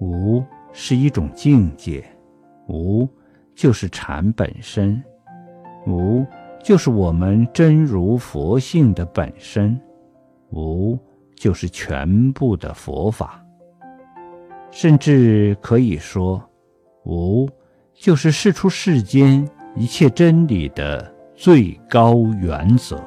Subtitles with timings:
[0.00, 2.04] 无是一种境界，
[2.68, 3.08] 无
[3.54, 5.02] 就是禅本身，
[5.86, 6.26] 无
[6.62, 9.80] 就是我们真如佛性的本身，
[10.50, 10.98] 无
[11.36, 13.44] 就是全部的佛法，
[14.70, 16.42] 甚至可以说
[17.04, 17.48] 无
[17.92, 23.00] 就是释出世间一切真理的最高原则。